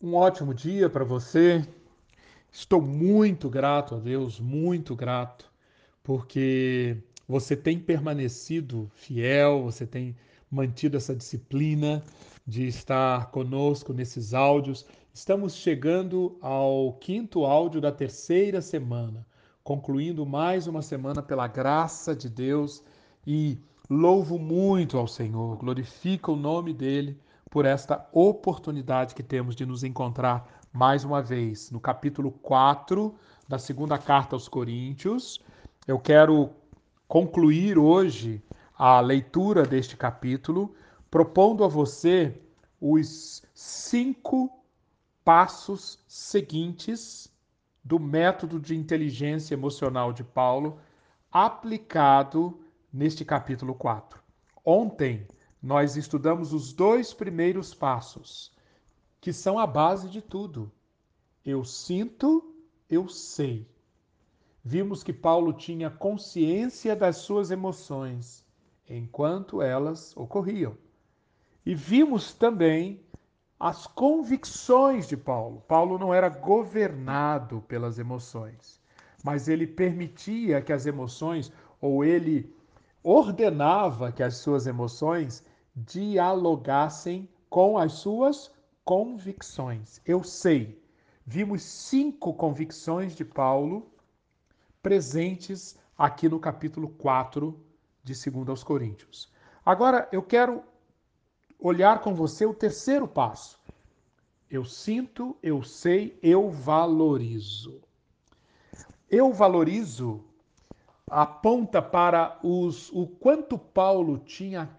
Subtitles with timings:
[0.00, 1.66] Um ótimo dia para você.
[2.52, 5.50] Estou muito grato a Deus, muito grato,
[6.04, 10.14] porque você tem permanecido fiel, você tem
[10.48, 12.00] mantido essa disciplina
[12.46, 14.86] de estar conosco nesses áudios.
[15.12, 19.26] Estamos chegando ao quinto áudio da terceira semana,
[19.64, 22.84] concluindo mais uma semana pela graça de Deus
[23.26, 23.58] e
[23.90, 27.18] louvo muito ao Senhor, glorifico o nome dele
[27.50, 33.14] por esta oportunidade que temos de nos encontrar mais uma vez no capítulo 4
[33.48, 35.40] da segunda carta aos Coríntios.
[35.86, 36.50] Eu quero
[37.06, 38.42] concluir hoje
[38.76, 40.74] a leitura deste capítulo,
[41.10, 42.40] propondo a você
[42.80, 44.62] os cinco
[45.24, 47.32] passos seguintes
[47.82, 50.78] do método de inteligência emocional de Paulo
[51.32, 52.60] aplicado
[52.92, 54.20] neste capítulo 4.
[54.64, 55.26] Ontem
[55.62, 58.52] nós estudamos os dois primeiros passos,
[59.20, 60.70] que são a base de tudo.
[61.44, 62.54] Eu sinto,
[62.88, 63.68] eu sei.
[64.62, 68.46] Vimos que Paulo tinha consciência das suas emoções
[68.88, 70.76] enquanto elas ocorriam.
[71.64, 73.00] E vimos também
[73.58, 75.62] as convicções de Paulo.
[75.66, 78.80] Paulo não era governado pelas emoções,
[79.24, 82.54] mas ele permitia que as emoções, ou ele
[83.02, 85.44] ordenava que as suas emoções
[85.86, 88.50] dialogassem com as suas
[88.84, 90.00] convicções.
[90.04, 90.82] Eu sei.
[91.24, 93.90] Vimos cinco convicções de Paulo
[94.82, 97.58] presentes aqui no capítulo 4
[98.02, 99.30] de 2 aos Coríntios.
[99.64, 100.62] Agora eu quero
[101.58, 103.60] olhar com você o terceiro passo.
[104.50, 107.82] Eu sinto, eu sei, eu valorizo.
[109.10, 110.24] Eu valorizo
[111.10, 114.70] aponta para os, o quanto Paulo tinha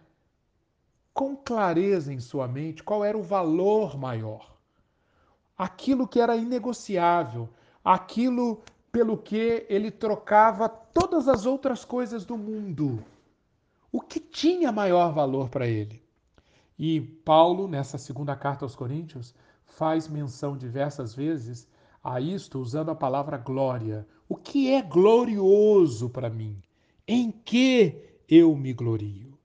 [1.20, 4.56] com clareza em sua mente qual era o valor maior.
[5.58, 7.50] Aquilo que era inegociável,
[7.84, 13.04] aquilo pelo que ele trocava todas as outras coisas do mundo.
[13.92, 16.02] O que tinha maior valor para ele?
[16.78, 21.68] E Paulo, nessa segunda carta aos Coríntios, faz menção diversas vezes
[22.02, 24.08] a isto usando a palavra glória.
[24.30, 26.62] O que é glorioso para mim?
[27.06, 29.38] Em que eu me glorio?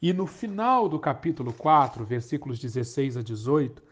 [0.00, 3.82] E no final do capítulo 4, versículos 16 a 18,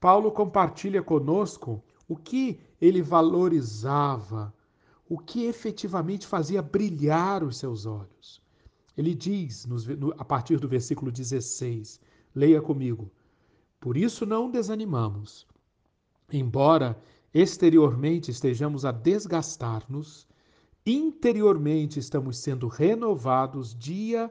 [0.00, 4.52] Paulo compartilha conosco o que ele valorizava,
[5.08, 8.42] o que efetivamente fazia brilhar os seus olhos.
[8.96, 9.66] Ele diz,
[10.18, 12.00] a partir do versículo 16,
[12.34, 13.08] leia comigo:
[13.78, 15.46] Por isso não desanimamos,
[16.32, 16.98] embora
[17.32, 20.26] exteriormente estejamos a desgastar-nos,
[20.84, 24.30] interiormente estamos sendo renovados dia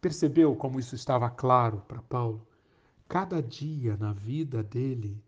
[0.00, 2.46] Percebeu como isso estava claro para Paulo?
[3.08, 5.20] Cada dia na vida dele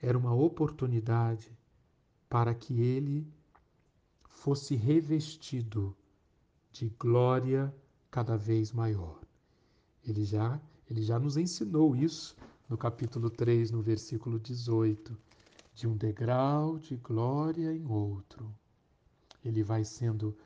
[0.00, 1.50] era uma oportunidade
[2.28, 3.26] para que ele
[4.28, 5.96] fosse revestido
[6.70, 7.74] de glória
[8.10, 9.20] cada vez maior.
[10.06, 12.36] Ele já, ele já nos ensinou isso
[12.68, 15.18] no capítulo 3, no versículo 18,
[15.74, 18.54] de um degrau de glória em outro.
[19.44, 20.36] Ele vai sendo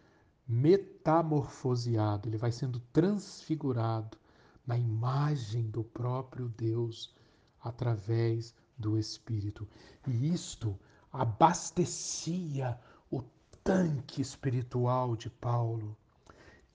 [0.46, 4.18] metamorfoseado, ele vai sendo transfigurado
[4.66, 7.14] na imagem do próprio Deus
[7.62, 9.66] através do Espírito.
[10.06, 10.78] E isto
[11.12, 12.78] abastecia
[13.10, 13.22] o
[13.62, 15.96] tanque espiritual de Paulo.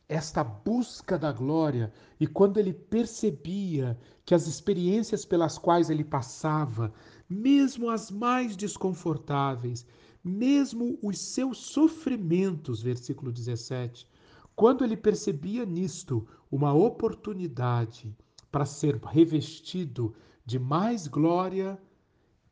[0.07, 6.91] Esta busca da glória, e quando ele percebia que as experiências pelas quais ele passava,
[7.29, 9.85] mesmo as mais desconfortáveis,
[10.29, 14.07] mesmo os seus sofrimentos, versículo 17,
[14.55, 18.15] quando ele percebia nisto uma oportunidade
[18.51, 20.13] para ser revestido
[20.45, 21.81] de mais glória,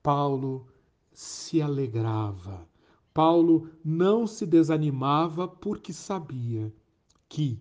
[0.02, 0.68] Paulo
[1.12, 2.68] se alegrava.
[3.14, 6.72] Paulo não se desanimava porque sabia
[7.28, 7.60] que,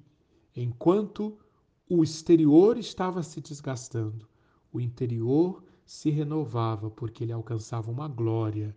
[0.54, 1.38] enquanto
[1.88, 4.28] o exterior estava se desgastando,
[4.72, 8.76] o interior se renovava porque ele alcançava uma glória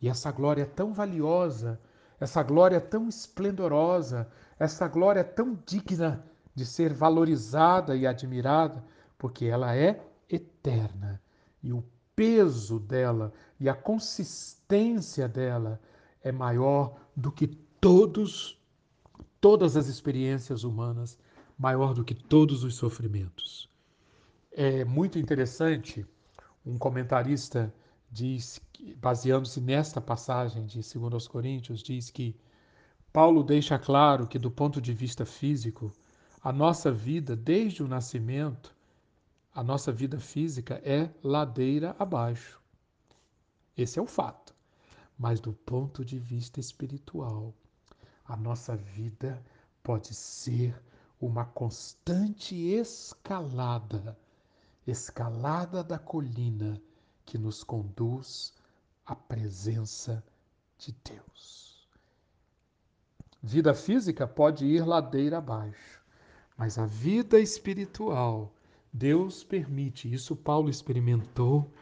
[0.00, 1.80] e essa glória tão valiosa,
[2.20, 4.28] essa glória tão esplendorosa,
[4.58, 6.24] essa glória tão digna
[6.54, 8.84] de ser valorizada e admirada,
[9.16, 11.20] porque ela é eterna.
[11.62, 11.84] E o
[12.14, 15.80] peso dela e a consistência dela
[16.22, 17.46] é maior do que
[17.80, 18.58] todos
[19.40, 21.18] todas as experiências humanas,
[21.58, 23.68] maior do que todos os sofrimentos.
[24.52, 26.06] É muito interessante,
[26.64, 27.72] um comentarista
[28.10, 28.60] diz,
[28.96, 32.36] baseando-se nesta passagem de 2 Coríntios, diz que
[33.12, 35.92] Paulo deixa claro que, do ponto de vista físico,
[36.42, 38.74] a nossa vida, desde o nascimento,
[39.54, 42.60] a nossa vida física é ladeira abaixo.
[43.76, 44.54] Esse é o fato.
[45.18, 47.52] Mas do ponto de vista espiritual,
[48.24, 49.42] a nossa vida
[49.82, 50.80] pode ser
[51.20, 54.16] uma constante escalada
[54.90, 56.80] escalada da colina
[57.26, 58.54] que nos conduz
[59.08, 60.22] à presença
[60.76, 61.88] de Deus.
[63.42, 66.02] Vida física pode ir ladeira abaixo,
[66.58, 68.52] mas a vida espiritual,
[68.92, 71.72] Deus permite, isso Paulo experimentou,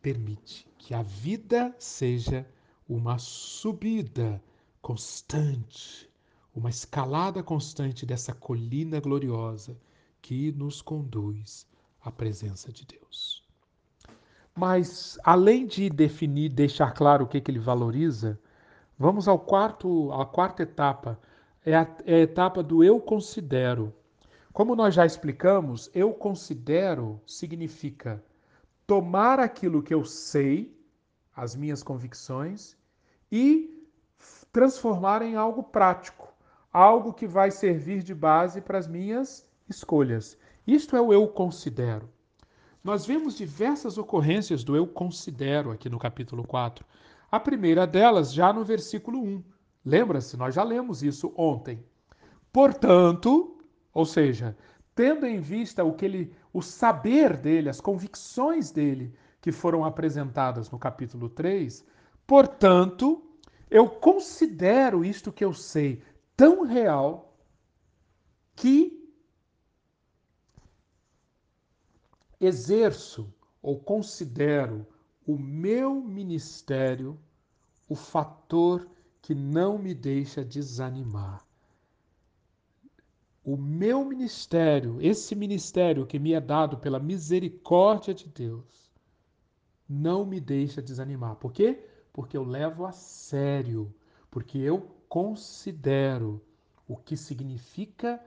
[0.00, 2.46] permite que a vida seja
[2.88, 4.42] uma subida
[4.80, 6.10] constante,
[6.54, 9.78] uma escalada constante dessa colina gloriosa
[10.22, 11.66] que nos conduz
[12.00, 13.33] à presença de Deus.
[14.56, 18.38] Mas, além de definir, deixar claro o que, que ele valoriza,
[18.96, 21.18] vamos ao quarto, à quarta etapa.
[21.66, 23.92] É a, é a etapa do eu considero.
[24.52, 28.22] Como nós já explicamos, eu considero significa
[28.86, 30.72] tomar aquilo que eu sei,
[31.34, 32.76] as minhas convicções,
[33.32, 33.84] e
[34.52, 36.32] transformar em algo prático,
[36.72, 40.38] algo que vai servir de base para as minhas escolhas.
[40.64, 42.08] Isto é o eu considero.
[42.84, 46.84] Nós vemos diversas ocorrências do eu considero aqui no capítulo 4.
[47.32, 49.42] A primeira delas já no versículo 1.
[49.82, 51.82] Lembra-se, nós já lemos isso ontem.
[52.52, 53.58] Portanto,
[53.92, 54.54] ou seja,
[54.94, 60.70] tendo em vista o que ele, o saber dele, as convicções dele que foram apresentadas
[60.70, 61.82] no capítulo 3,
[62.26, 63.24] portanto,
[63.70, 66.02] eu considero isto que eu sei
[66.36, 67.34] tão real
[68.54, 69.03] que
[72.44, 73.32] exerço
[73.62, 74.86] ou considero
[75.26, 77.18] o meu ministério
[77.88, 78.88] o fator
[79.22, 81.46] que não me deixa desanimar.
[83.44, 88.90] O meu ministério, esse ministério que me é dado pela misericórdia de Deus,
[89.88, 91.36] não me deixa desanimar.
[91.36, 91.86] Por quê?
[92.12, 93.94] Porque eu levo a sério,
[94.30, 96.40] porque eu considero
[96.88, 98.20] o que significa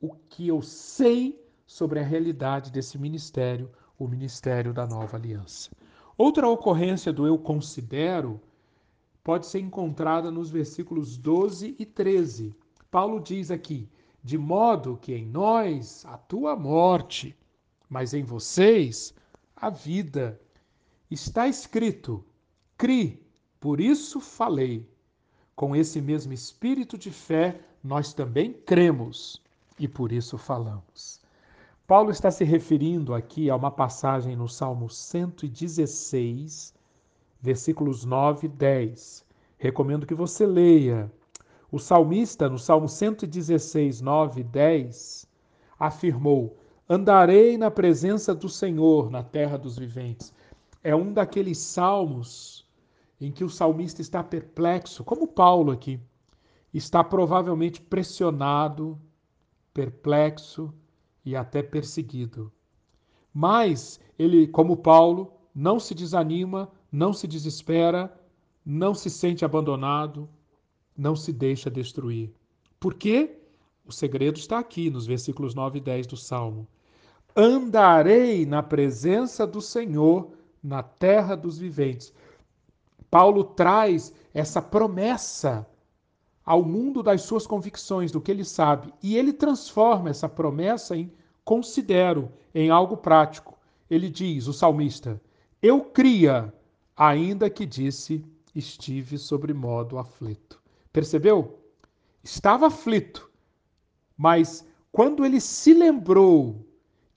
[0.00, 5.70] o que eu sei sobre a realidade desse ministério, o ministério da nova aliança.
[6.16, 8.40] Outra ocorrência do eu considero
[9.22, 12.54] pode ser encontrada nos versículos 12 e 13.
[12.90, 13.88] Paulo diz aqui:
[14.26, 17.36] de modo que em nós a morte,
[17.88, 19.14] mas em vocês
[19.54, 20.40] a vida.
[21.08, 22.24] Está escrito:
[22.76, 23.24] cri,
[23.60, 24.88] por isso falei.
[25.54, 29.40] Com esse mesmo espírito de fé, nós também cremos
[29.78, 31.20] e por isso falamos.
[31.86, 36.74] Paulo está se referindo aqui a uma passagem no Salmo 116,
[37.40, 39.24] versículos 9 e 10.
[39.56, 41.08] Recomendo que você leia.
[41.70, 45.28] O salmista, no Salmo 116, 9 e 10,
[45.78, 50.34] afirmou: Andarei na presença do Senhor na terra dos viventes.
[50.82, 52.66] É um daqueles salmos
[53.20, 56.00] em que o salmista está perplexo, como Paulo aqui.
[56.74, 59.00] Está provavelmente pressionado,
[59.72, 60.74] perplexo,
[61.26, 62.52] e até perseguido.
[63.34, 68.16] Mas ele, como Paulo, não se desanima, não se desespera,
[68.64, 70.28] não se sente abandonado,
[70.96, 72.32] não se deixa destruir.
[72.78, 73.38] Por quê?
[73.84, 76.66] O segredo está aqui nos versículos 9 e 10 do Salmo.
[77.36, 82.12] Andarei na presença do Senhor na terra dos viventes.
[83.10, 85.66] Paulo traz essa promessa
[86.46, 91.12] ao mundo das suas convicções, do que ele sabe, e ele transforma essa promessa em
[91.44, 93.58] considero, em algo prático.
[93.90, 95.20] Ele diz, o salmista:
[95.60, 96.54] Eu cria,
[96.96, 98.24] ainda que disse,
[98.54, 100.62] estive sobre modo aflito.
[100.92, 101.58] Percebeu?
[102.22, 103.28] Estava aflito,
[104.16, 106.64] mas quando ele se lembrou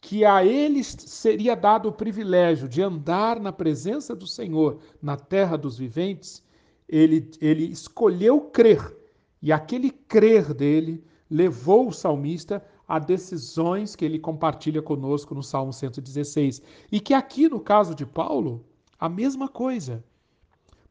[0.01, 5.57] que a ele seria dado o privilégio de andar na presença do Senhor na terra
[5.57, 6.43] dos viventes,
[6.87, 8.98] ele, ele escolheu crer
[9.41, 15.71] e aquele crer dele levou o salmista a decisões que ele compartilha conosco no Salmo
[15.71, 16.61] 116.
[16.91, 18.65] E que aqui, no caso de Paulo,
[18.99, 20.03] a mesma coisa.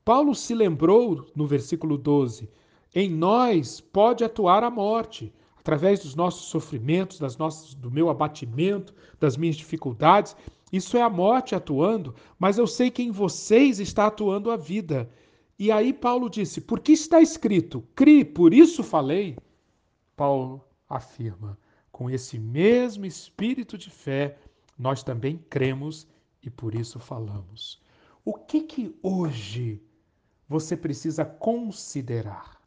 [0.04, 2.48] Paulo se lembrou no versículo 12:
[2.94, 8.94] em nós pode atuar a morte, através dos nossos sofrimentos, das nossas, do meu abatimento,
[9.20, 10.34] das minhas dificuldades.
[10.72, 15.10] Isso é a morte atuando, mas eu sei que em vocês está atuando a vida.
[15.58, 19.36] E aí Paulo disse: Porque está escrito, cri, por isso falei.
[20.14, 21.58] Paulo afirma:
[21.90, 24.38] com esse mesmo espírito de fé,
[24.78, 26.06] nós também cremos
[26.40, 27.82] e por isso falamos.
[28.24, 29.82] O que que hoje
[30.48, 32.62] você precisa considerar?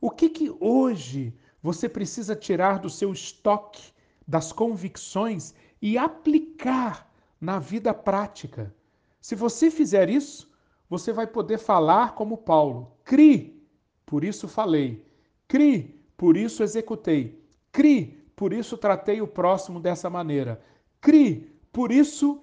[0.00, 1.32] O que que hoje
[1.62, 3.92] você precisa tirar do seu estoque
[4.26, 7.08] das convicções e aplicar
[7.40, 8.74] na vida prática?
[9.20, 10.52] Se você fizer isso,
[10.88, 13.62] você vai poder falar como Paulo: cri,
[14.04, 15.04] por isso falei,
[15.48, 20.60] cri, por isso executei, cri, por isso tratei o próximo dessa maneira,
[21.00, 22.42] cri, por isso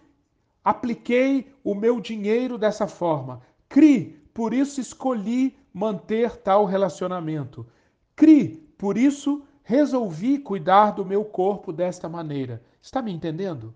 [0.63, 7.65] apliquei o meu dinheiro dessa forma, cri, por isso escolhi manter tal relacionamento,
[8.15, 12.62] cri, por isso resolvi cuidar do meu corpo desta maneira.
[12.81, 13.74] Está me entendendo?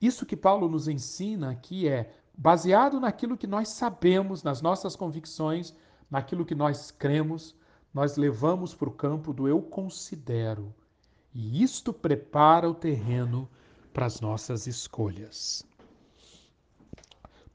[0.00, 5.74] Isso que Paulo nos ensina aqui é baseado naquilo que nós sabemos, nas nossas convicções,
[6.10, 7.54] naquilo que nós cremos,
[7.92, 10.74] nós levamos para o campo do eu considero.
[11.34, 13.48] E isto prepara o terreno
[13.92, 15.64] para as nossas escolhas.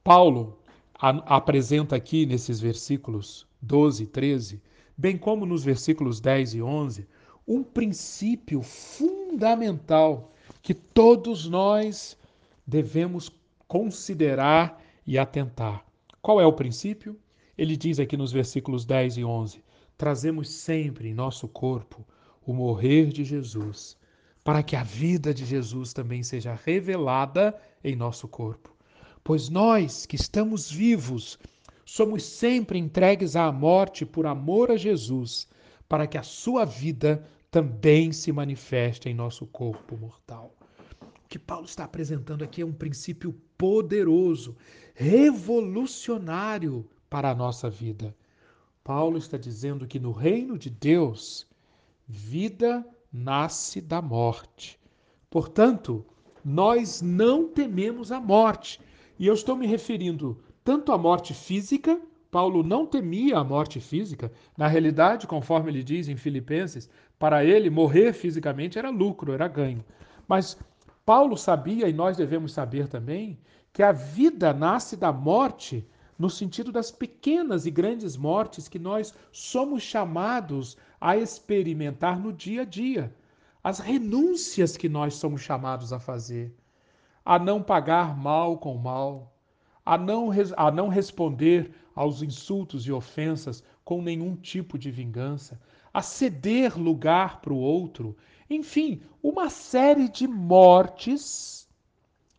[0.04, 0.58] Paulo
[1.00, 4.62] apresenta aqui nesses versículos 12 e 13,
[4.98, 7.08] bem como nos versículos 10 e 11,
[7.48, 10.32] um princípio fundamental
[10.62, 12.18] que todos nós
[12.66, 13.30] devemos
[13.68, 15.86] considerar e atentar.
[16.22, 17.20] Qual é o princípio?
[17.58, 19.64] Ele diz aqui nos versículos 10 e 11:
[19.98, 22.06] Trazemos sempre em nosso corpo
[22.46, 23.98] o morrer de Jesus,
[24.44, 28.76] para que a vida de Jesus também seja revelada em nosso corpo.
[29.24, 31.38] Pois nós que estamos vivos,
[31.86, 35.48] somos sempre entregues à morte por amor a Jesus,
[35.90, 40.54] para que a sua vida também se manifeste em nosso corpo mortal.
[41.28, 44.56] O que Paulo está apresentando aqui é um princípio poderoso,
[44.96, 48.16] revolucionário para a nossa vida.
[48.82, 51.46] Paulo está dizendo que no reino de Deus,
[52.08, 54.80] vida nasce da morte.
[55.30, 56.06] Portanto,
[56.46, 58.80] nós não tememos a morte.
[59.20, 62.00] E eu estou me referindo tanto à morte física,
[62.32, 64.32] Paulo não temia a morte física.
[64.58, 69.84] Na realidade, conforme ele diz em Filipenses, para ele morrer fisicamente era lucro, era ganho.
[70.26, 70.58] Mas
[71.08, 73.40] Paulo sabia, e nós devemos saber também,
[73.72, 75.88] que a vida nasce da morte
[76.20, 82.64] no sentido das pequenas e grandes mortes que nós somos chamados a experimentar no dia
[82.64, 83.16] a dia.
[83.64, 86.54] As renúncias que nós somos chamados a fazer,
[87.24, 89.34] a não pagar mal com mal,
[89.86, 95.58] a não, a não responder aos insultos e ofensas com nenhum tipo de vingança,
[95.94, 98.14] a ceder lugar para o outro
[98.50, 101.68] enfim, uma série de mortes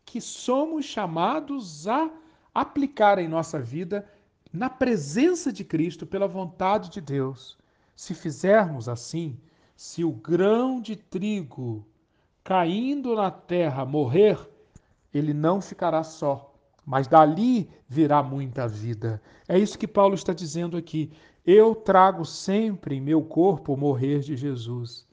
[0.05, 2.09] que somos chamados a
[2.53, 4.09] aplicar em nossa vida
[4.51, 7.55] na presença de Cristo, pela vontade de Deus.
[7.95, 9.39] Se fizermos assim,
[9.75, 11.85] se o grão de trigo
[12.43, 14.39] caindo na terra morrer,
[15.13, 19.21] ele não ficará só, mas dali virá muita vida.
[19.47, 21.11] É isso que Paulo está dizendo aqui.
[21.45, 25.07] Eu trago sempre em meu corpo o morrer de Jesus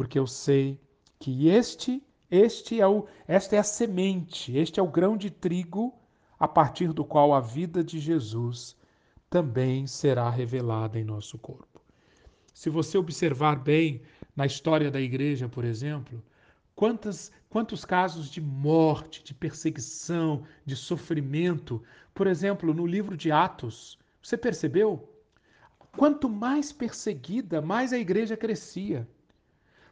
[0.00, 0.80] porque eu sei
[1.18, 5.92] que este, este é o, esta é a semente, este é o grão de trigo
[6.38, 8.74] a partir do qual a vida de Jesus
[9.28, 11.82] também será revelada em nosso corpo.
[12.54, 14.00] Se você observar bem
[14.34, 16.24] na história da igreja, por exemplo,
[16.74, 21.82] quantas, quantos casos de morte, de perseguição, de sofrimento,
[22.14, 25.14] por exemplo, no livro de Atos, você percebeu?
[25.94, 29.06] Quanto mais perseguida, mais a igreja crescia.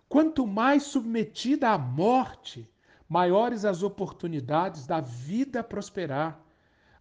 [0.08, 2.66] Quanto mais submetida à morte,
[3.08, 6.40] maiores as oportunidades da vida prosperar.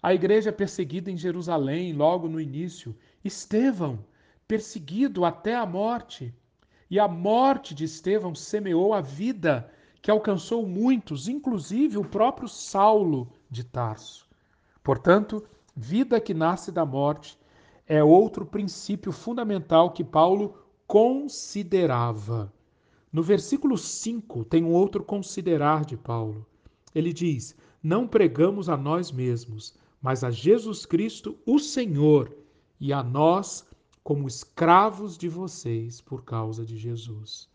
[0.04, 4.06] A igreja perseguida em Jerusalém, logo no início, Estevão,
[4.48, 6.34] perseguido até a morte.
[6.90, 9.72] E a morte de Estevão semeou a vida
[10.02, 14.28] que alcançou muitos, inclusive o próprio Saulo de Tarso.
[14.84, 15.46] Portanto,
[15.76, 17.38] vida que nasce da morte
[17.88, 22.52] é outro princípio fundamental que Paulo considerava.
[23.18, 26.46] No versículo 5 tem um outro considerar de Paulo.
[26.94, 32.32] Ele diz: Não pregamos a nós mesmos, mas a Jesus Cristo, o Senhor,
[32.80, 33.66] e a nós
[34.04, 37.50] como escravos de vocês por causa de Jesus.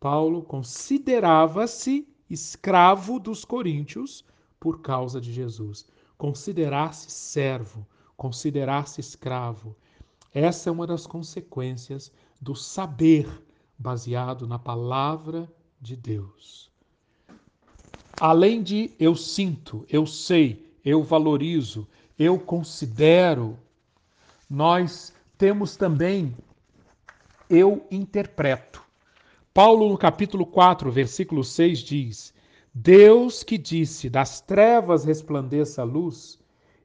[0.00, 4.24] Paulo considerava-se escravo dos coríntios
[4.58, 5.86] por causa de Jesus.
[6.16, 7.86] Considerar-se servo,
[8.16, 9.76] considerar-se escravo.
[10.34, 13.46] Essa é uma das consequências do saber
[13.78, 16.68] baseado na palavra de Deus.
[18.20, 21.86] além de eu sinto, eu sei, eu valorizo,
[22.18, 23.56] eu considero,
[24.50, 26.34] nós temos também
[27.48, 28.82] eu interpreto.
[29.54, 32.34] Paulo, no capítulo 4, versículo 6, diz:
[32.74, 36.38] Deus que disse: Das trevas resplandeça a luz,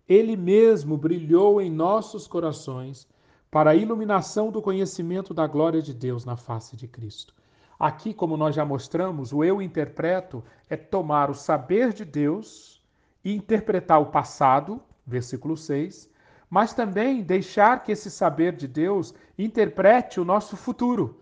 [0.08, 3.08] ele mesmo brilhou em nossos corações
[3.54, 7.36] para a iluminação do conhecimento da glória de Deus na face de Cristo.
[7.80, 12.82] Aqui, como nós já mostramos, o eu interpreto é tomar o saber de Deus
[13.24, 16.10] e interpretar o passado, versículo 6,
[16.50, 21.20] mas também deixar que esse saber de Deus interprete o nosso futuro,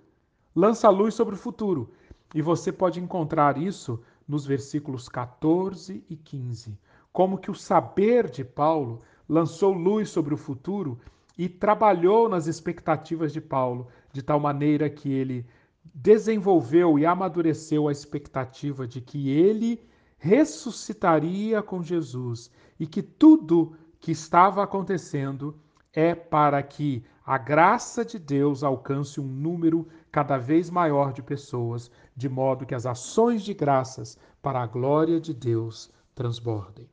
[0.56, 1.92] lança luz sobre o futuro.
[2.34, 6.80] E você pode encontrar isso nos versículos 14 e 15.
[7.12, 10.98] Como que o saber de Paulo lançou luz sobre o futuro
[11.42, 15.44] e trabalhou nas expectativas de Paulo, de tal maneira que ele
[15.92, 19.84] desenvolveu e amadureceu a expectativa de que ele
[20.20, 25.58] ressuscitaria com Jesus e que tudo que estava acontecendo
[25.92, 31.90] é para que a graça de Deus alcance um número cada vez maior de pessoas,
[32.16, 36.88] de modo que as ações de graças para a glória de Deus transbordem.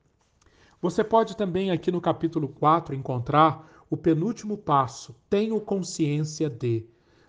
[0.81, 6.87] Você pode também aqui no capítulo 4 encontrar o penúltimo passo, tenho consciência de.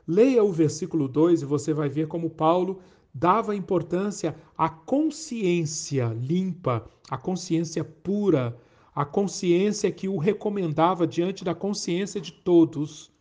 [0.07, 2.79] Leia o versículo 2 e você vai ver como Paulo
[3.13, 8.57] dava importância à consciência limpa, à consciência pura,
[8.93, 13.11] à consciência que o recomendava diante da consciência de todos,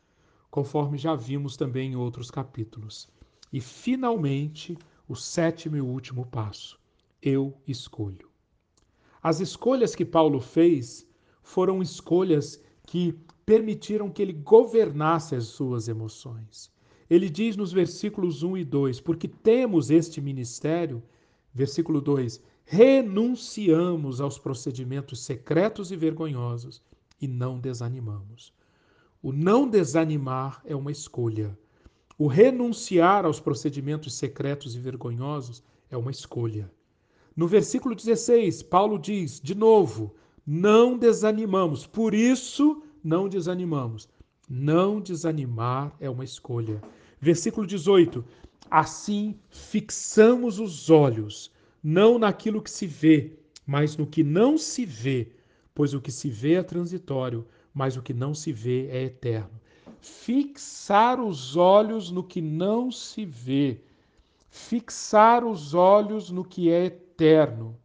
[0.50, 3.08] conforme já vimos também em outros capítulos.
[3.52, 4.76] E, finalmente,
[5.08, 6.78] o sétimo e último passo:
[7.22, 8.28] eu escolho.
[9.22, 11.06] As escolhas que Paulo fez
[11.42, 13.14] foram escolhas que
[13.44, 16.72] permitiram que ele governasse as suas emoções.
[17.10, 21.02] Ele diz nos versículos 1 e 2: Porque temos este ministério,
[21.52, 26.82] versículo 2: renunciamos aos procedimentos secretos e vergonhosos
[27.20, 28.54] e não desanimamos.
[29.22, 31.58] O não desanimar é uma escolha.
[32.16, 36.72] O renunciar aos procedimentos secretos e vergonhosos é uma escolha.
[37.36, 40.14] No versículo 16, Paulo diz, de novo,
[40.50, 41.86] não desanimamos.
[41.86, 44.08] Por isso, não desanimamos.
[44.48, 46.80] Não desanimar é uma escolha.
[47.20, 48.24] Versículo 18:
[48.70, 51.52] Assim fixamos os olhos,
[51.84, 55.32] não naquilo que se vê, mas no que não se vê,
[55.74, 59.60] pois o que se vê é transitório, mas o que não se vê é eterno.
[60.00, 63.82] Fixar os olhos no que não se vê,
[64.48, 67.76] fixar os olhos no que é eterno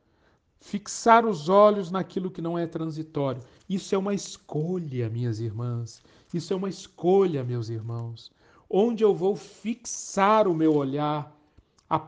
[0.64, 3.44] fixar os olhos naquilo que não é transitório.
[3.70, 6.02] Isso é uma escolha, minhas irmãs.
[6.34, 8.32] Isso é uma escolha, meus irmãos.
[8.70, 11.38] Onde eu vou fixar o meu olhar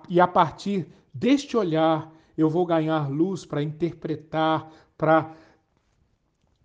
[0.10, 5.36] e a partir deste olhar eu vou ganhar luz para interpretar, para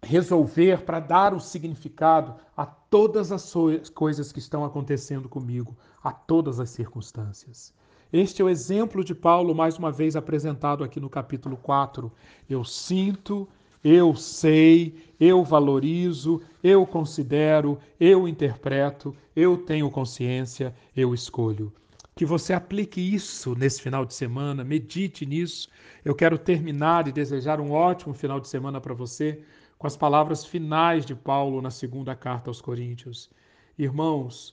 [0.01, 3.53] resolver, para dar o significado a todas as
[3.93, 7.75] coisas que estão acontecendo comigo, a todas as circunstâncias.
[8.13, 12.11] Este é o exemplo de Paulo, mais uma vez apresentado aqui no capítulo 4.
[12.49, 13.49] Eu sinto,
[13.85, 21.73] eu sei, eu valorizo, eu considero, eu interpreto, eu tenho consciência, eu escolho.
[22.17, 25.69] Que você aplique isso nesse final de semana, medite nisso.
[26.05, 29.41] Eu quero terminar e desejar um ótimo final de semana para você
[29.79, 33.31] com as palavras finais de Paulo na segunda carta aos Coríntios.
[33.79, 34.53] Irmãos,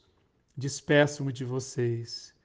[0.56, 2.37] despeço-me de vocês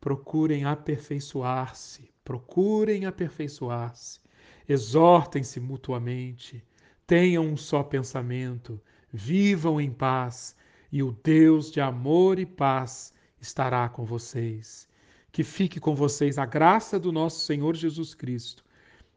[0.00, 4.20] procurem aperfeiçoar-se, procurem aperfeiçoar-se,
[4.68, 6.62] exortem-se mutuamente,
[7.06, 8.80] tenham um só pensamento,
[9.12, 10.54] vivam em paz,
[10.90, 14.88] e o Deus de amor e paz estará com vocês.
[15.30, 18.64] Que fique com vocês a graça do nosso Senhor Jesus Cristo,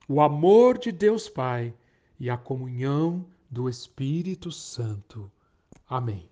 [0.08, 1.74] o amor de Deus Pai
[2.20, 5.32] e a comunhão do Espírito Santo.
[5.88, 6.31] Amém.